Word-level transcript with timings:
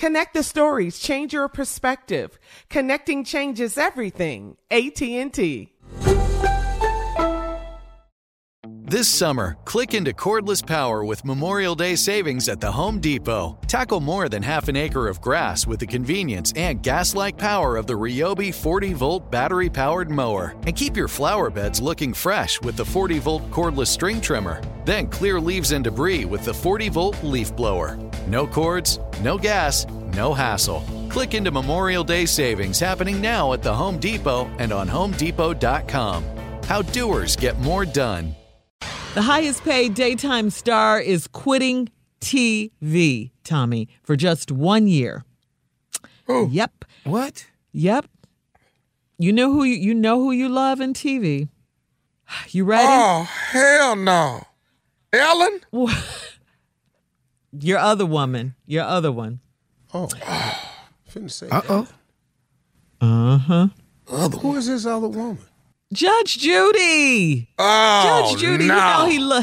Connect 0.00 0.32
the 0.32 0.42
stories, 0.42 0.98
change 0.98 1.34
your 1.34 1.46
perspective. 1.46 2.38
Connecting 2.70 3.22
changes 3.22 3.76
everything. 3.76 4.56
AT&T. 4.70 5.74
This 8.90 9.06
summer, 9.06 9.56
click 9.66 9.94
into 9.94 10.12
cordless 10.12 10.66
power 10.66 11.04
with 11.04 11.24
Memorial 11.24 11.76
Day 11.76 11.94
savings 11.94 12.48
at 12.48 12.60
the 12.60 12.72
Home 12.72 12.98
Depot. 12.98 13.56
Tackle 13.68 14.00
more 14.00 14.28
than 14.28 14.42
half 14.42 14.66
an 14.66 14.74
acre 14.74 15.06
of 15.06 15.20
grass 15.20 15.64
with 15.64 15.78
the 15.78 15.86
convenience 15.86 16.52
and 16.56 16.82
gas 16.82 17.14
like 17.14 17.38
power 17.38 17.76
of 17.76 17.86
the 17.86 17.92
Ryobi 17.92 18.52
40 18.52 18.94
volt 18.94 19.30
battery 19.30 19.70
powered 19.70 20.10
mower. 20.10 20.56
And 20.66 20.74
keep 20.74 20.96
your 20.96 21.06
flower 21.06 21.50
beds 21.50 21.80
looking 21.80 22.12
fresh 22.12 22.60
with 22.62 22.76
the 22.76 22.84
40 22.84 23.20
volt 23.20 23.48
cordless 23.52 23.86
string 23.86 24.20
trimmer. 24.20 24.60
Then 24.84 25.06
clear 25.06 25.40
leaves 25.40 25.70
and 25.70 25.84
debris 25.84 26.24
with 26.24 26.44
the 26.44 26.54
40 26.54 26.88
volt 26.88 27.22
leaf 27.22 27.54
blower. 27.54 27.96
No 28.26 28.44
cords, 28.44 28.98
no 29.22 29.38
gas, 29.38 29.86
no 30.10 30.34
hassle. 30.34 30.84
Click 31.08 31.34
into 31.34 31.50
Memorial 31.50 32.04
Day 32.04 32.26
savings 32.26 32.78
happening 32.78 33.20
now 33.20 33.52
at 33.52 33.62
the 33.62 33.74
Home 33.74 33.98
Depot 33.98 34.50
and 34.58 34.72
on 34.72 34.88
HomeDepot.com. 34.88 36.24
How 36.64 36.82
doers 36.82 37.36
get 37.36 37.58
more 37.58 37.84
done. 37.84 38.34
The 39.14 39.22
highest 39.22 39.64
paid 39.64 39.94
daytime 39.94 40.50
star 40.50 41.00
is 41.00 41.26
quitting 41.26 41.88
TV, 42.20 43.32
Tommy, 43.42 43.88
for 44.02 44.14
just 44.14 44.52
one 44.52 44.86
year. 44.86 45.24
Oh. 46.28 46.48
Yep. 46.48 46.84
What? 47.04 47.46
Yep. 47.72 48.06
You 49.18 49.32
know 49.32 49.52
who 49.52 49.64
you, 49.64 49.74
you 49.74 49.94
know 49.94 50.20
who 50.20 50.30
you 50.30 50.48
love 50.48 50.80
in 50.80 50.92
TV. 50.94 51.48
You 52.50 52.64
ready? 52.64 52.86
Oh, 52.88 53.24
hell 53.24 53.96
no. 53.96 54.46
Ellen? 55.12 55.60
Your 57.52 57.78
other 57.78 58.06
woman. 58.06 58.54
Your 58.66 58.84
other 58.84 59.10
one. 59.10 59.40
Oh. 59.94 60.06
Finna 61.12 61.30
say 61.30 61.48
Uh 61.50 61.62
oh. 61.68 61.88
Uh 63.00 63.38
huh. 63.38 63.68
Other 64.08 64.38
Who 64.38 64.56
is 64.56 64.66
this 64.66 64.86
other 64.86 65.08
woman? 65.08 65.38
Judge 65.92 66.38
Judy. 66.38 67.48
Oh, 67.58 68.26
Judge 68.30 68.40
Judy. 68.40 68.66
no. 68.66 68.74
You 68.74 68.78
know 68.78 69.06
he 69.06 69.18
lo- 69.18 69.40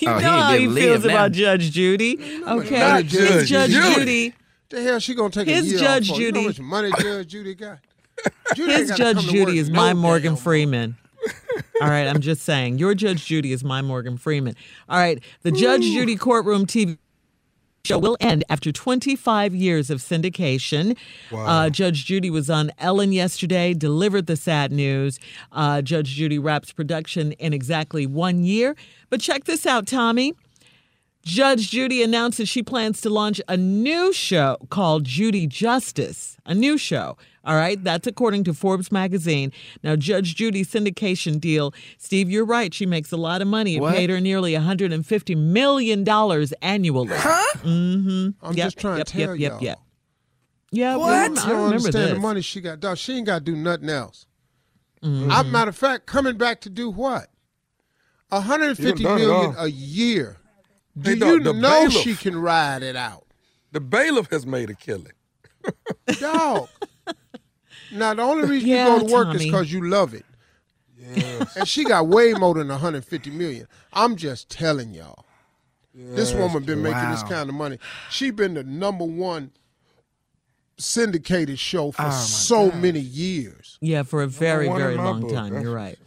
you 0.00 0.08
Oh, 0.08 0.10
know 0.10 0.18
he 0.18 0.24
how 0.24 0.52
he 0.52 0.66
been 0.66 0.74
feels 0.76 0.90
live 1.02 1.04
now. 1.04 1.10
about 1.14 1.32
Judge 1.32 1.70
Judy. 1.70 2.18
Okay. 2.46 2.78
not 2.78 3.00
It's 3.04 3.12
Judge 3.12 3.48
Judge 3.48 3.70
Judy. 3.70 3.94
Judy. 3.94 4.34
The 4.70 4.82
hell 4.82 4.98
she 4.98 5.14
gonna 5.14 5.30
take 5.30 5.46
His 5.48 5.66
a 5.66 5.68
year 5.68 5.78
Judge 5.78 6.10
off 6.10 6.16
for? 6.16 6.22
You 6.22 6.32
know 6.32 6.40
Judy- 6.40 6.40
how 6.42 6.46
much 6.48 6.60
money 6.60 6.90
Judge 7.00 7.28
Judy 7.28 7.54
got? 7.54 7.78
Judy 8.54 8.72
His 8.72 8.90
Judge 8.96 9.22
Judy 9.28 9.58
is 9.58 9.70
no 9.70 9.76
my 9.80 9.94
Morgan. 9.94 10.36
Freeman. 10.36 10.96
All 11.80 11.88
right, 11.88 12.06
I'm 12.06 12.20
just 12.20 12.42
saying. 12.42 12.78
Your 12.78 12.94
Judge 12.94 13.24
Judy 13.24 13.52
is 13.52 13.64
my 13.64 13.80
Morgan 13.80 14.18
Freeman. 14.18 14.56
All 14.88 14.98
right, 14.98 15.22
the 15.42 15.52
Judge 15.52 15.82
Judy 15.82 16.16
Courtroom 16.16 16.66
TV 16.66 16.98
show 17.84 17.98
will 17.98 18.16
end 18.18 18.42
after 18.48 18.72
25 18.72 19.54
years 19.54 19.90
of 19.90 19.98
syndication. 20.00 20.96
Uh, 21.30 21.68
Judge 21.68 22.06
Judy 22.06 22.30
was 22.30 22.48
on 22.48 22.70
Ellen 22.78 23.12
yesterday, 23.12 23.74
delivered 23.74 24.26
the 24.26 24.36
sad 24.36 24.72
news. 24.72 25.20
Uh, 25.52 25.82
Judge 25.82 26.08
Judy 26.08 26.38
wraps 26.38 26.72
production 26.72 27.32
in 27.32 27.52
exactly 27.52 28.06
one 28.06 28.42
year. 28.42 28.74
But 29.10 29.20
check 29.20 29.44
this 29.44 29.66
out, 29.66 29.86
Tommy. 29.86 30.32
Judge 31.24 31.70
Judy 31.70 32.02
announced 32.02 32.38
that 32.38 32.48
she 32.48 32.62
plans 32.62 33.02
to 33.02 33.10
launch 33.10 33.38
a 33.48 33.56
new 33.56 34.14
show 34.14 34.56
called 34.70 35.04
Judy 35.04 35.46
Justice, 35.46 36.38
a 36.46 36.54
new 36.54 36.78
show. 36.78 37.18
All 37.46 37.54
right, 37.56 37.82
that's 37.82 38.06
according 38.06 38.44
to 38.44 38.54
Forbes 38.54 38.90
magazine. 38.90 39.52
Now, 39.82 39.96
Judge 39.96 40.34
Judy's 40.34 40.70
syndication 40.70 41.38
deal, 41.40 41.74
Steve, 41.98 42.30
you're 42.30 42.44
right. 42.44 42.72
She 42.72 42.86
makes 42.86 43.12
a 43.12 43.16
lot 43.16 43.42
of 43.42 43.48
money. 43.48 43.76
It 43.76 43.80
What? 43.80 43.94
paid 43.94 44.08
her 44.10 44.20
nearly 44.20 44.52
$150 44.54 45.36
million 45.36 46.08
annually. 46.62 47.08
Huh? 47.16 47.58
Mm-hmm. 47.58 48.28
I'm 48.46 48.54
Yep, 48.54 48.64
just 48.66 48.78
trying 48.78 48.98
yep, 48.98 49.06
to 49.06 49.12
tell 49.12 49.36
yep, 49.36 49.38
yep, 49.38 49.52
y'all. 49.52 49.62
yep. 49.62 49.78
Yeah, 50.70 50.96
What? 50.96 51.06
well, 51.06 51.16
You 51.16 51.22
I 51.22 51.34
don't 51.34 51.48
remember 51.48 51.74
understand 51.76 51.94
this. 52.06 52.12
the 52.14 52.18
money 52.20 52.40
she 52.40 52.60
got. 52.60 52.80
Dog, 52.80 52.96
she 52.98 53.12
ain't 53.18 53.26
got 53.26 53.38
to 53.40 53.44
do 53.44 53.56
nothing 53.56 53.90
else. 53.90 54.26
Mm-hmm. 55.02 55.30
I, 55.30 55.42
matter 55.44 55.68
of 55.68 55.76
fact, 55.76 56.06
coming 56.06 56.36
back 56.36 56.62
to 56.62 56.70
do 56.70 56.90
what? 56.90 57.28
150 58.30 58.82
You 59.02 59.08
done 59.08 59.18
done 59.18 59.20
it 59.20 59.26
million 59.32 59.56
all. 59.56 59.64
a 59.64 59.68
year. 59.68 60.38
Do 60.98 61.10
Hey, 61.10 61.16
you 61.16 61.20
dog, 61.20 61.44
the 61.44 61.52
know 61.52 61.70
bailiff. 61.88 61.92
she 61.92 62.14
can 62.14 62.36
ride 62.36 62.82
it 62.82 62.96
out? 62.96 63.26
The 63.72 63.80
bailiff 63.80 64.30
has 64.30 64.46
made 64.46 64.70
a 64.70 64.74
killing. 64.74 65.12
Dog. 66.20 66.68
Now, 67.94 68.14
the 68.14 68.22
only 68.22 68.48
reason 68.48 68.68
Yeah, 68.68 68.94
you 68.96 69.00
go 69.02 69.06
to 69.06 69.12
work 69.12 69.34
is 69.34 69.42
because 69.44 69.72
you 69.72 69.88
love 69.88 70.14
it. 70.14 70.24
Yes. 70.98 71.56
And 71.56 71.68
she 71.68 71.84
got 71.84 72.06
way 72.08 72.32
more 72.34 72.54
than 72.54 72.68
150 72.68 73.30
million. 73.30 73.66
I'm 73.92 74.16
just 74.16 74.48
telling 74.50 74.94
y'all. 74.94 75.24
this 75.94 76.32
woman 76.34 76.64
been 76.64 76.82
making 76.82 77.10
this 77.10 77.22
kind 77.22 77.48
of 77.48 77.54
money. 77.54 77.78
She 78.10 78.30
been 78.30 78.54
the 78.54 78.64
number 78.64 79.04
one 79.04 79.50
syndicated 80.78 81.58
show 81.58 81.92
for 81.92 82.02
Oh, 82.06 82.10
so 82.10 82.70
God. 82.70 82.80
many 82.82 83.00
years. 83.00 83.78
Yeah, 83.80 84.02
for 84.02 84.22
a 84.22 84.26
very, 84.26 84.66
very 84.68 84.96
long 84.96 85.20
book. 85.22 85.32
time. 85.32 85.44
That's- 85.50 85.62
You're 85.62 85.74
right. 85.74 85.98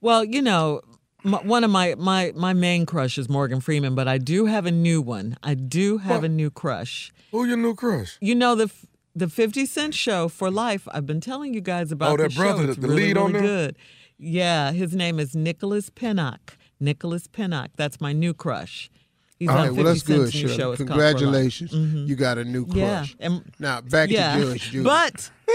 Well, 0.00 0.24
you 0.24 0.42
know, 0.42 0.82
m 1.24 1.32
one 1.44 1.62
of 1.64 1.70
my, 1.70 1.94
my 1.96 2.32
my 2.34 2.52
main 2.52 2.86
crush 2.86 3.16
is 3.18 3.28
Morgan 3.28 3.60
Freeman, 3.60 3.94
but 3.94 4.08
I 4.08 4.18
do 4.18 4.46
have 4.46 4.66
a 4.66 4.70
new 4.72 5.00
one. 5.00 5.36
I 5.42 5.54
do 5.54 5.98
have 5.98 6.24
a 6.24 6.28
new 6.28 6.50
crush. 6.50 7.12
Who 7.30 7.44
your 7.44 7.56
new 7.56 7.74
crush? 7.74 8.18
You 8.20 8.34
know 8.34 8.54
the 8.56 8.64
f- 8.64 8.86
the 9.14 9.28
Fifty 9.28 9.66
Cent 9.66 9.94
show 9.94 10.28
for 10.28 10.50
life. 10.50 10.86
I've 10.92 11.06
been 11.06 11.20
telling 11.20 11.54
you 11.54 11.60
guys 11.60 11.92
about 11.92 12.12
Oh, 12.12 12.16
that 12.22 12.30
the 12.30 12.36
brother, 12.36 12.64
show. 12.64 12.70
It's 12.70 12.78
the 12.80 12.88
really, 12.88 13.06
lead 13.08 13.16
on 13.18 13.32
really 13.32 13.46
there? 13.46 13.66
good. 13.68 13.76
Yeah, 14.18 14.72
his 14.72 14.94
name 14.94 15.18
is 15.20 15.34
Nicholas 15.34 15.90
Pinnock. 15.90 16.56
Nicholas 16.80 17.26
Pinnock. 17.26 17.70
That's 17.76 18.00
my 18.00 18.12
new 18.12 18.34
crush. 18.34 18.90
He's 19.38 19.48
All 19.48 19.56
on 19.58 19.60
right, 19.62 19.68
50 19.70 19.82
well, 19.82 19.92
that's 19.92 20.02
good, 20.04 20.16
Cent's 20.20 20.34
new 20.34 20.40
Shirley. 20.42 20.56
show. 20.56 20.70
It's 20.72 20.78
called 20.78 20.88
For 20.90 20.96
Life. 20.96 21.12
Congratulations. 21.16 21.72
Mhm. 21.72 22.06
You 22.08 22.14
got 22.16 22.38
a 22.38 22.44
new 22.44 22.64
crush. 22.66 22.76
Yeah, 23.18 23.26
and- 23.26 23.52
now, 23.58 23.80
back 23.80 24.08
yeah. 24.10 24.36
to 24.36 24.42
Judge 24.44 24.70
Judy. 24.70 24.84
But, 24.84 25.30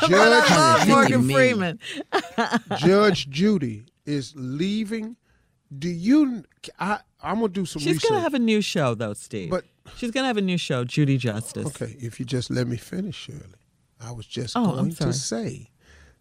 but 0.00 0.08
Judge 0.10 0.12
I 0.50 0.56
love 0.78 0.88
Morgan 0.88 1.20
Judy. 1.22 1.34
Freeman. 1.34 1.78
Judge 2.78 3.28
Judy 3.30 3.84
is 4.06 4.32
leaving. 4.36 5.16
Do 5.76 5.88
you? 5.88 6.44
I, 6.78 7.00
I'm 7.24 7.38
going 7.40 7.52
to 7.52 7.60
do 7.60 7.66
some 7.66 7.80
She's 7.80 7.94
research. 7.94 8.10
going 8.10 8.18
to 8.18 8.22
have 8.22 8.34
a 8.34 8.38
new 8.38 8.60
show, 8.60 8.94
though, 8.94 9.14
Steve. 9.14 9.50
But- 9.50 9.64
She's 9.96 10.10
going 10.10 10.22
to 10.24 10.28
have 10.28 10.38
a 10.38 10.42
new 10.42 10.56
show, 10.56 10.84
Judy 10.84 11.18
Justice. 11.18 11.66
Okay, 11.66 11.94
if 12.00 12.18
you 12.18 12.24
just 12.24 12.50
let 12.50 12.66
me 12.66 12.76
finish, 12.78 13.14
Shirley. 13.16 13.40
I 14.00 14.12
was 14.12 14.26
just 14.26 14.56
Oh, 14.56 14.64
I'm 14.70 14.76
going 14.90 14.92
to 14.94 15.12
say 15.12 15.68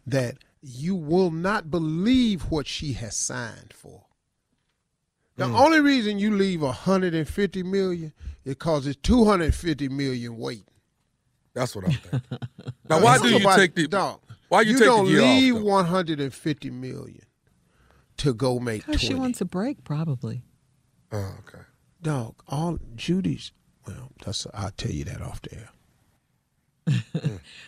that 0.06 0.36
you 0.62 0.96
will 0.96 1.32
not 1.32 1.72
believe 1.72 2.44
what 2.52 2.68
she 2.68 2.94
has 2.94 3.16
signed 3.16 3.74
for. 3.74 4.04
The 5.38 5.48
Hmm. 5.48 5.56
only 5.56 5.80
reason 5.80 6.20
you 6.20 6.36
leave 6.36 6.62
150 6.62 7.64
million 7.64 8.14
is 8.44 8.56
because 8.56 8.86
it's 8.86 9.00
250 9.02 9.88
million 9.90 10.38
waiting. 10.38 10.66
That's 11.54 11.74
what 11.76 11.86
I'm 11.86 11.92
thinking. 11.94 12.40
Now, 12.90 13.02
why 13.02 13.18
do 13.18 13.30
you 13.30 13.40
Nobody- 13.40 13.62
take 13.62 13.76
the 13.76 13.88
dog? 13.88 14.20
Why 14.50 14.62
you, 14.62 14.74
you 14.74 14.78
take 14.80 14.86
don't 14.88 15.06
the 15.06 15.12
year 15.12 15.22
leave 15.22 15.56
off? 15.56 15.64
150 15.64 16.70
million 16.70 17.22
to 18.18 18.34
go 18.34 18.60
make 18.60 18.86
Because 18.86 19.02
she 19.02 19.14
wants 19.14 19.40
a 19.42 19.46
break, 19.46 19.84
probably. 19.86 20.44
Oh, 21.14 21.36
okay. 21.48 21.64
Dog, 22.02 22.36
all 22.50 22.80
Judy's. 22.96 23.52
Well, 23.88 24.12
that's 24.26 24.46
I'll 24.54 24.72
tell 24.72 24.92
you 24.92 25.04
that 25.06 25.22
off 25.22 25.42
the 25.42 25.56
air. 25.56 25.70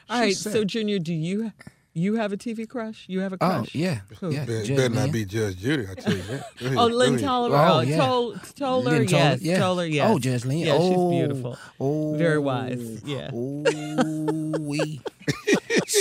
All 0.09 0.19
right, 0.19 0.35
said- 0.35 0.51
so 0.51 0.63
Junior, 0.65 0.99
do 0.99 1.13
you 1.13 1.51
you 1.93 2.15
have 2.15 2.33
a 2.33 2.37
TV 2.37 2.67
crush? 2.67 3.05
You 3.07 3.21
have 3.21 3.31
a 3.31 3.37
crush? 3.37 3.51
Oh, 3.53 3.57
crush? 3.59 3.75
yeah. 3.75 3.99
Who? 4.19 4.31
Yeah. 4.33 4.43
Better, 4.45 4.63
Judge 4.65 4.75
better 4.77 4.89
not 4.93 5.01
Lynn. 5.03 5.11
be 5.11 5.25
Judge 5.25 5.57
Judy. 5.57 5.87
I 5.89 5.93
tell 5.93 6.13
you 6.17 6.21
that. 6.23 6.43
Oh, 6.77 6.87
Lynn. 6.87 7.17
Toler. 7.17 7.55
Oh, 7.55 7.77
Oh, 7.77 7.79
yeah. 7.81 7.95
Tol- 7.97 8.35
Toler, 8.57 8.91
Lynn 8.91 9.07
Toler, 9.07 9.21
yes. 9.23 9.41
yeah. 9.41 9.59
Toler, 9.59 9.85
yes. 9.85 10.11
Oh, 10.11 10.19
Judge 10.19 10.43
Lynn. 10.45 10.57
Yeah, 10.59 10.73
oh, 10.75 10.89
she's 11.11 11.19
beautiful. 11.19 11.57
Oh, 11.79 12.17
Very 12.17 12.39
wise. 12.39 13.01
Yeah. 13.05 13.29
Oh, 13.33 14.55
we. 14.59 14.99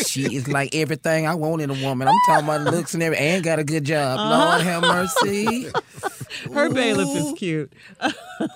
she 0.07 0.35
is 0.37 0.49
like 0.49 0.75
everything 0.75 1.27
I 1.27 1.35
want 1.35 1.63
in 1.63 1.71
a 1.71 1.85
woman. 1.85 2.09
I'm 2.09 2.15
talking 2.27 2.45
about 2.45 2.73
looks 2.75 2.95
and 2.95 3.03
everything. 3.03 3.27
And 3.35 3.45
got 3.45 3.59
a 3.59 3.65
good 3.65 3.85
job. 3.85 4.19
Uh-huh. 4.19 4.49
Lord 4.49 4.61
have 4.63 4.83
mercy. 4.83 5.69
Her 6.53 6.69
bailiff 6.71 7.09
is 7.17 7.33
cute. 7.39 7.73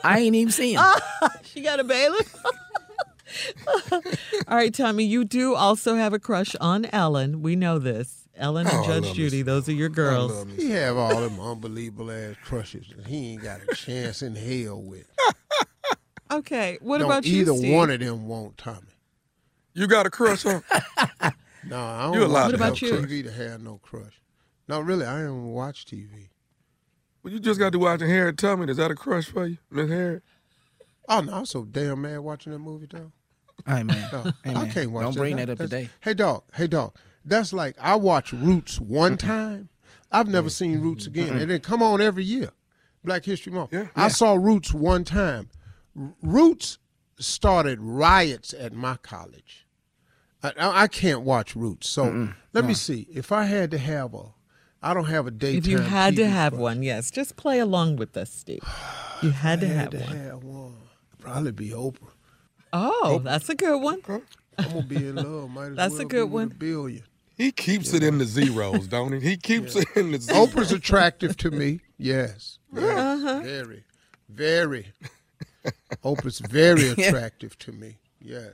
I 0.04 0.18
ain't 0.20 0.34
even 0.34 0.52
seen 0.52 0.78
him. 0.78 0.84
she 1.42 1.60
got 1.62 1.80
a 1.80 1.84
bailiff. 1.84 2.34
All 3.92 4.00
right, 4.56 4.72
Tommy, 4.72 5.04
you 5.04 5.24
do 5.24 5.54
also 5.54 5.94
have 5.96 6.12
a 6.12 6.18
crush 6.18 6.54
on 6.56 6.86
Ellen. 6.86 7.42
We 7.42 7.56
know 7.56 7.78
this. 7.78 8.28
Ellen 8.36 8.66
and 8.68 8.76
Oh, 8.78 8.84
Judge 8.84 9.14
Judy, 9.14 9.42
those 9.42 9.68
are 9.68 9.72
your 9.72 9.88
girls. 9.88 10.30
I 10.32 10.34
love 10.36 10.46
me 10.48 10.54
He 10.62 10.70
have 10.70 10.96
all 10.96 11.20
them 11.20 11.40
unbelievable 11.40 12.10
ass 12.10 12.36
crushes 12.44 12.86
that 12.96 13.06
he 13.06 13.32
ain't 13.32 13.42
got 13.42 13.60
a 13.68 13.74
chance 13.74 14.22
in 14.22 14.36
hell 14.36 14.80
with. 14.80 15.06
Okay, 16.30 16.78
what 16.80 16.98
Don't 16.98 17.06
about 17.06 17.24
you, 17.26 17.40
either 17.40 17.56
Steve? 17.56 17.74
one 17.74 17.90
of 17.90 18.00
them 18.00 18.28
won't 18.28 18.56
Tommy. 18.58 18.86
You 19.74 19.86
got 19.86 20.06
a 20.06 20.10
crush 20.10 20.44
on? 20.46 20.62
No, 21.68 21.78
I 21.78 22.02
don't 22.04 22.14
You 22.14 22.24
allowed 22.24 22.52
watch 22.60 22.80
to 22.80 22.86
have 22.86 22.94
enough 22.98 23.04
a 23.04 23.06
TV 23.08 23.22
to 23.24 23.32
have 23.32 23.62
no 23.62 23.78
crush. 23.78 24.20
No, 24.68 24.80
really, 24.80 25.06
I 25.06 25.22
don't 25.22 25.46
watch 25.52 25.84
TV. 25.86 26.28
Well, 27.22 27.32
you 27.32 27.40
just 27.40 27.58
got 27.58 27.72
to 27.72 27.78
watch 27.78 28.00
Harriet 28.00 28.36
Tubman. 28.38 28.68
Is 28.68 28.76
that 28.76 28.90
a 28.90 28.94
crush 28.94 29.26
for 29.26 29.46
you, 29.46 29.58
Miss 29.70 29.88
Harriet? 29.90 30.22
Oh 31.08 31.20
no, 31.20 31.32
I'm 31.34 31.46
so 31.46 31.64
damn 31.64 32.02
mad 32.02 32.18
watching 32.20 32.52
that 32.52 32.58
movie, 32.58 32.86
dog. 32.86 33.10
Hey, 33.66 33.82
man. 33.82 34.08
No, 34.12 34.32
Hey, 34.44 34.54
I 34.54 34.68
can't 34.68 34.90
watch 34.90 35.04
Don't 35.04 35.14
that. 35.14 35.20
bring 35.20 35.36
that 35.36 35.50
up 35.50 35.58
That's- 35.58 35.70
today. 35.70 35.90
Hey 36.00 36.14
dog, 36.14 36.44
hey 36.54 36.66
dog. 36.66 36.94
That's 37.24 37.52
like 37.52 37.76
I 37.80 37.96
watch 37.96 38.32
Roots 38.32 38.80
one 38.80 39.16
time. 39.16 39.68
I've 40.12 40.28
never 40.28 40.48
seen 40.48 40.80
Roots 40.80 41.06
again. 41.06 41.36
And 41.38 41.50
then 41.50 41.60
come 41.60 41.82
on 41.82 42.00
every 42.00 42.24
year. 42.24 42.50
Black 43.04 43.24
History 43.24 43.52
Month. 43.52 43.72
Yeah. 43.72 43.88
I 43.96 44.08
saw 44.08 44.34
Roots 44.34 44.72
one 44.72 45.04
time. 45.04 45.50
R- 45.98 46.14
Roots 46.22 46.78
started 47.18 47.80
riots 47.80 48.54
at 48.54 48.72
my 48.72 48.96
college. 48.98 49.66
I, 50.42 50.52
I, 50.58 50.82
I 50.82 50.86
can't 50.88 51.22
watch 51.22 51.56
Roots. 51.56 51.88
So 51.88 52.28
let 52.52 52.64
me 52.64 52.74
see. 52.74 53.06
If 53.12 53.32
I 53.32 53.44
had 53.44 53.70
to 53.72 53.78
have 53.78 54.14
a, 54.14 54.24
I 54.82 54.94
don't 54.94 55.06
have 55.06 55.26
a 55.26 55.30
daytime. 55.30 55.58
If 55.58 55.66
you 55.66 55.78
had 55.78 56.16
to 56.16 56.26
have 56.26 56.52
crush. 56.52 56.60
one, 56.60 56.82
yes, 56.82 57.10
just 57.10 57.36
play 57.36 57.58
along 57.58 57.96
with 57.96 58.16
us, 58.16 58.30
Steve. 58.32 58.62
You 59.20 59.30
had 59.30 59.62
to 59.62 59.66
I 59.66 59.70
have 59.70 59.78
had 59.80 59.90
to 59.90 59.98
one. 60.06 60.16
have 60.16 60.44
one. 60.44 60.76
Probably 61.18 61.50
be 61.50 61.70
Oprah. 61.70 62.12
Oh, 62.72 63.20
that's 63.24 63.48
a 63.48 63.56
good 63.56 63.78
one. 63.82 64.00
I'm 64.06 64.68
gonna 64.68 64.82
be 64.82 64.94
in 64.94 65.16
love. 65.16 65.50
Might 65.50 65.70
as 65.70 65.74
That's 65.76 65.98
a 65.98 66.04
good 66.04 66.26
be 66.28 66.32
one. 66.34 66.52
A 66.52 66.54
billion. 66.54 67.02
He 67.36 67.50
keeps 67.50 67.92
it 67.94 68.04
in 68.04 68.18
the 68.18 68.24
zeros, 68.24 68.86
don't 68.86 69.14
he? 69.14 69.30
He 69.30 69.36
keeps 69.36 69.74
it 69.74 69.88
in 69.96 70.12
the 70.12 70.20
zeros. 70.20 70.50
Oprah's 70.50 70.70
attractive 70.70 71.36
to 71.38 71.50
me. 71.50 71.80
Yes. 71.98 72.60
Yes. 72.72 72.84
Uh-huh. 72.84 73.40
Very. 73.40 73.82
Very. 74.28 74.92
Oprah's 76.04 76.38
very 76.38 76.88
attractive 76.96 77.58
to 77.58 77.72
me. 77.72 77.96
Yes. 78.20 78.52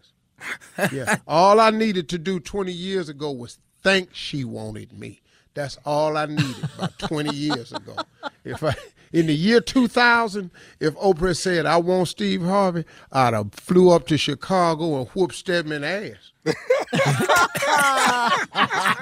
Yeah. 0.93 1.17
All 1.27 1.61
I 1.61 1.71
needed 1.71 2.09
to 2.11 2.19
do 2.19 2.41
20 2.41 2.73
years 2.73 3.09
ago 3.09 3.31
was 3.31 3.59
think 3.83 4.15
she 4.15 4.45
wanted 4.45 4.93
me. 4.93 5.21
That's 5.55 5.79
all 5.85 6.17
I 6.17 6.27
needed 6.27 6.69
about 6.77 6.99
20 6.99 7.35
years 7.35 7.73
ago. 7.73 7.97
If 8.45 8.63
I 8.65 8.75
in 9.15 9.29
the 9.29 9.35
year 9.35 9.61
2000, 9.61 10.51
if 10.81 10.95
Oprah 10.97 11.37
said 11.37 11.67
I 11.67 11.77
want 11.77 12.09
Steve 12.09 12.43
Harvey, 12.43 12.85
I'd 13.13 13.33
have 13.33 13.55
flew 13.55 13.91
up 13.91 14.09
to 14.09 14.19
Chicago 14.19 14.99
and 14.99 15.09
whooped 15.11 15.37
Stedman 15.37 15.85
ass. 15.85 16.33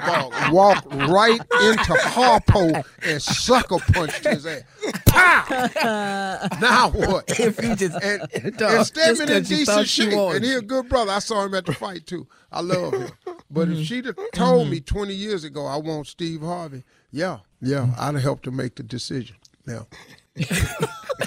walk, 0.07 0.53
walked 0.53 0.87
right 1.11 1.41
into 1.41 1.95
Harpo 1.95 2.85
and 3.03 3.23
sucker 3.23 3.79
punched 3.93 4.25
his 4.25 4.45
ass. 4.45 4.63
Pow! 5.07 5.45
now 6.61 6.91
what? 6.91 7.25
If 7.41 7.63
you 7.63 7.75
just 7.75 8.01
And, 8.03 8.57
Dog, 8.59 8.75
and 8.75 8.87
Stedman 8.87 9.31
in 9.31 9.43
decent 9.45 9.89
shape, 9.89 10.13
and 10.13 10.45
he 10.45 10.53
a 10.53 10.61
good 10.61 10.91
brother. 10.91 11.11
I 11.11 11.21
saw 11.21 11.45
him 11.45 11.55
at 11.55 11.65
the 11.65 11.73
fight 11.73 12.07
too. 12.07 12.29
I 12.53 12.61
love 12.61 12.93
him. 12.93 13.11
But 13.51 13.69
if 13.69 13.75
mm-hmm. 13.75 13.83
she'd 13.83 14.05
have 14.05 14.19
told 14.35 14.69
me 14.69 14.81
mm-hmm. 14.81 14.95
20 14.95 15.15
years 15.15 15.45
ago 15.45 15.65
I 15.67 15.77
want 15.77 16.07
Steve 16.07 16.43
Harvey, 16.43 16.85
yeah, 17.11 17.39
yeah, 17.63 17.95
I'd 17.99 18.15
have 18.15 18.23
helped 18.23 18.45
her 18.45 18.53
make 18.53 18.75
the 18.77 18.83
decision. 18.83 19.37
Yeah. 19.67 19.83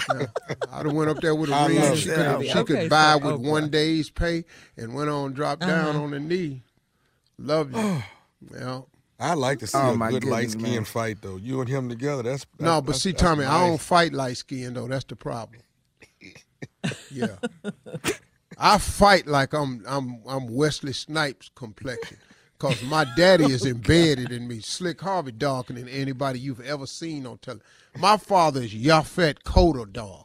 Yeah. 0.08 0.26
I'd 0.72 0.86
have 0.86 0.92
went 0.92 1.10
up 1.10 1.20
there 1.20 1.34
with 1.34 1.48
a 1.50 1.54
I 1.54 1.66
ring. 1.68 1.94
She 1.96 2.10
it. 2.10 2.14
could, 2.16 2.46
she 2.46 2.58
Okay, 2.58 2.80
could 2.82 2.90
buy 2.90 3.16
so 3.20 3.26
with 3.26 3.40
Oprah. 3.40 3.50
one 3.50 3.70
day's 3.70 4.10
pay 4.10 4.44
and 4.76 4.94
went 4.94 5.08
on 5.10 5.32
drop 5.32 5.60
down 5.60 5.70
uh-huh. 5.90 6.02
on 6.02 6.10
the 6.10 6.18
knee. 6.20 6.62
Love 7.38 7.70
you. 7.72 7.78
Oh. 7.78 8.04
yeah. 8.52 8.80
I 9.18 9.34
like 9.34 9.60
to 9.60 9.66
see 9.66 9.78
Oh, 9.78 9.92
a 9.92 9.96
my 9.96 10.10
good 10.10 10.24
light 10.24 10.50
skin 10.50 10.84
fight 10.84 11.18
though. 11.22 11.36
You 11.36 11.60
and 11.60 11.68
him 11.68 11.88
together. 11.88 12.22
That's, 12.24 12.44
that's 12.44 12.60
No, 12.60 12.80
but 12.80 12.86
that's- 12.88 13.02
see, 13.02 13.12
that's 13.12 13.22
Tommy, 13.22 13.44
I 13.44 13.66
don't 13.68 13.80
fight 13.80 14.12
light 14.12 14.36
skin 14.38 14.74
though. 14.74 14.88
That's 14.88 15.04
the 15.04 15.16
problem. 15.16 15.62
Yeah, 17.10 17.36
I 18.58 18.78
fight 18.78 19.26
like 19.26 19.52
I'm 19.52 19.82
I'm 19.88 20.20
I'm 20.26 20.46
Wesley 20.54 20.92
Snipes 20.92 21.50
complexion, 21.54 22.18
cause 22.58 22.82
my 22.84 23.04
daddy 23.16 23.44
is 23.44 23.64
embedded 23.66 24.32
in 24.32 24.46
me. 24.48 24.60
Slick 24.60 25.00
Harvey 25.00 25.32
darker 25.32 25.72
than 25.74 25.88
anybody 25.88 26.38
you've 26.40 26.60
ever 26.60 26.86
seen 26.86 27.26
on 27.26 27.38
television. 27.38 27.66
My 27.98 28.16
father 28.16 28.62
is 28.62 28.74
Yaphet 28.74 29.42
Kotto 29.44 29.90
dog. 29.92 30.24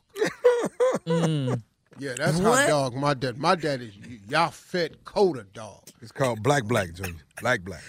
Mm. 1.06 1.62
Yeah, 2.00 2.14
that's 2.18 2.38
What? 2.40 2.62
how 2.62 2.68
dog 2.68 2.96
my 2.96 3.14
dad. 3.14 3.38
My 3.38 3.56
dad 3.56 3.82
is 3.82 3.94
Yaphet 4.28 4.98
Kotto 5.06 5.46
dog. 5.54 5.82
It's 6.02 6.12
called 6.12 6.42
Black 6.44 6.66
Black 6.66 6.94
Junior. 6.94 7.22
Black 7.42 7.62
Black. 7.62 7.84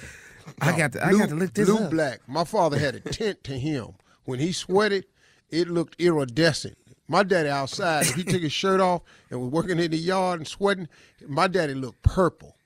I 0.61 0.77
got 0.77 0.93
to, 0.93 1.05
I 1.07 1.13
got 1.13 1.29
to 1.29 1.35
look 1.35 1.55
this 1.55 1.69
blue 1.69 1.85
up. 1.85 1.91
black. 1.91 2.21
My 2.27 2.45
father 2.45 2.79
had 2.79 2.95
a 2.97 3.01
tint 3.01 3.43
to 3.45 3.59
him. 3.59 3.89
When 4.25 4.39
he 4.39 4.53
sweated, 4.53 5.07
it 5.51 5.69
looked 5.69 6.01
iridescent. 6.01 6.77
My 7.09 7.23
daddy 7.23 7.49
outside, 7.49 8.07
if 8.07 8.15
he 8.15 8.25
took 8.25 8.43
his 8.43 8.53
shirt 8.53 8.81
off 8.81 9.03
and 9.31 9.41
was 9.41 9.51
working 9.51 9.79
in 9.79 9.91
the 9.91 9.97
yard 9.99 10.41
and 10.41 10.49
sweating, 10.49 10.89
my 11.27 11.47
daddy 11.47 11.75
looked 11.75 12.03
purple. 12.03 12.57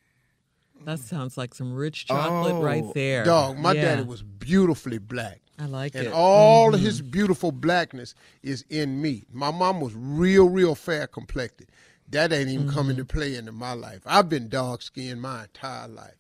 That 0.85 0.99
sounds 1.01 1.37
like 1.37 1.55
some 1.55 1.73
rich 1.75 2.07
chocolate 2.07 2.55
right 2.63 2.85
Oh, 2.85 2.93
there. 2.95 3.25
Dog, 3.25 3.59
my 3.59 3.73
Yeah, 3.73 3.83
daddy 3.83 4.03
was 4.03 4.23
beautifully 4.23 4.99
black. 4.99 5.41
I 5.59 5.67
like 5.67 5.95
And 5.95 6.05
it. 6.05 6.07
And 6.09 6.15
all 6.15 6.67
Mm-hmm. 6.67 6.75
of 6.75 6.81
his 6.81 7.03
beautiful 7.03 7.51
blackness 7.51 8.15
is 8.43 8.65
in 8.69 9.01
me. 9.01 9.25
My 9.33 9.51
mom 9.51 9.81
was 9.81 9.95
real, 9.95 10.49
real 10.49 10.75
fair 10.75 11.07
complected. 11.07 11.71
That 12.09 12.33
ain't 12.33 12.51
even 12.51 12.69
come 12.69 12.83
Mm-hmm. 12.89 12.91
into 12.91 13.05
play 13.05 13.35
into 13.35 13.53
my 13.53 13.73
life. 13.73 14.03
I've 14.07 14.29
been 14.29 14.49
dark 14.49 14.83
skinned 14.83 15.21
my 15.23 15.45
entire 15.45 15.89
life. 15.89 16.15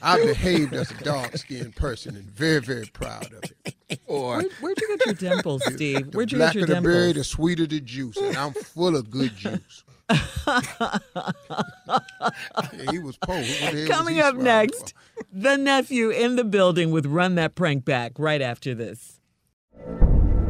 I 0.00 0.16
behaved 0.16 0.74
as 0.74 0.90
a 0.90 0.94
dark 0.94 1.36
skinned 1.36 1.76
person 1.76 2.16
and 2.16 2.24
very, 2.30 2.60
very 2.60 2.86
proud 2.86 3.34
of 3.34 3.44
it. 3.50 4.00
Boy, 4.06 4.36
Where, 4.38 4.48
where'd 4.60 4.80
you 4.80 4.88
get 4.88 5.04
your 5.04 5.14
dimples, 5.14 5.62
Steve? 5.74 6.10
The 6.10 6.16
Where'd 6.16 6.32
you 6.32 6.38
get 6.38 6.54
blacker 6.54 6.58
your 6.60 6.66
the 6.68 6.88
berry, 6.88 7.12
the 7.12 7.24
sweeter 7.24 7.66
the 7.66 7.80
juice, 7.80 8.16
and 8.16 8.36
I'm 8.36 8.54
full 8.54 8.96
of 8.96 9.10
good 9.10 9.34
juice. 9.36 9.84
Yeah, 10.08 10.18
he 12.90 12.98
was 12.98 13.16
poor. 13.18 13.36
What 13.36 13.46
the 13.46 13.62
hell 13.62 13.74
was 13.74 13.88
Coming 13.88 14.20
up 14.20 14.34
smiling 14.34 14.44
next, 14.44 14.94
the 15.32 15.56
nephew 15.56 16.10
in 16.10 16.36
the 16.36 16.44
building 16.44 16.90
with 16.90 17.06
Run 17.06 17.34
That 17.36 17.54
Prank 17.54 17.84
Back 17.84 18.12
right 18.18 18.42
after 18.42 18.74
this. 18.74 19.20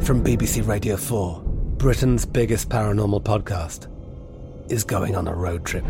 From 0.01 0.23
BBC 0.23 0.67
Radio 0.67 0.97
4, 0.97 1.41
Britain's 1.77 2.25
biggest 2.25 2.69
paranormal 2.69 3.23
podcast 3.23 3.87
is 4.71 4.83
going 4.83 5.15
on 5.15 5.27
a 5.27 5.33
road 5.33 5.65
trip. 5.65 5.85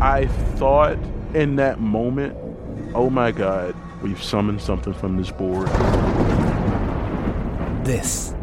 I 0.00 0.26
thought 0.56 0.98
in 1.34 1.56
that 1.56 1.80
moment, 1.80 2.36
oh 2.94 3.10
my 3.10 3.30
God, 3.32 3.74
we've 4.02 4.22
summoned 4.22 4.60
something 4.60 4.92
from 4.92 5.16
this 5.16 5.30
board. 5.30 5.68
This 7.84 8.34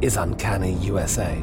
is 0.00 0.16
Uncanny 0.16 0.72
USA. 0.74 1.42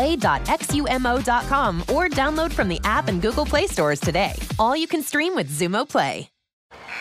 play.xumo.com 0.00 1.80
or 1.82 2.08
download 2.08 2.52
from 2.52 2.68
the 2.68 2.80
app 2.84 3.08
and 3.08 3.20
Google 3.20 3.44
Play 3.44 3.66
stores 3.66 4.00
today. 4.00 4.32
All 4.58 4.74
you 4.74 4.86
can 4.86 5.02
stream 5.02 5.34
with 5.34 5.50
Xumo 5.50 5.88
Play. 5.88 6.30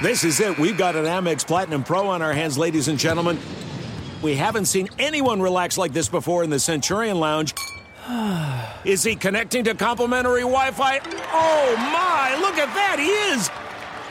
This 0.01 0.24
is 0.24 0.39
it. 0.39 0.58
We've 0.58 0.77
got 0.77 0.96
an 0.96 1.06
Amex 1.06 1.46
Platinum 1.46 1.84
Pro 1.84 2.08
on 2.08 2.22
our 2.22 2.34
hands, 2.34 2.58
ladies 2.58 2.88
and 2.88 2.98
gentlemen. 3.00 3.38
We 4.22 4.36
haven't 4.36 4.65
seen 4.65 4.89
anyone 4.98 5.41
relax 5.41 5.77
like 5.77 5.94
this 5.94 6.10
before 6.10 6.44
in 6.44 6.50
the 6.50 6.60
Centurion 6.60 7.20
Lounge. 7.20 7.53
Is 8.86 9.03
he 9.03 9.15
connecting 9.15 9.63
to 9.65 9.75
complimentary 9.75 10.41
Wi 10.41 10.72
Fi? 10.72 11.00
Oh 11.32 11.75
my, 11.77 12.38
look 12.41 12.58
at 12.58 12.74
that, 12.74 12.98
he 12.98 13.08
is! 13.34 13.50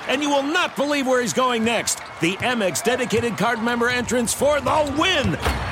And 0.09 0.23
you 0.23 0.31
will 0.31 0.43
not 0.43 0.77
believe 0.77 1.07
where 1.07 1.21
he's 1.21 1.33
going 1.33 1.65
next. 1.65 1.99
The 2.21 2.37
Amex 2.37 2.83
dedicated 2.83 3.37
card 3.37 3.63
member 3.63 3.89
entrance 3.89 4.33
for 4.33 4.61
the 4.61 4.95
win! 4.99 5.68